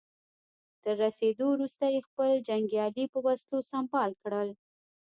[0.83, 4.49] تر رسېدو وروسته يې خپل جنګيالي په وسلو سمبال کړل.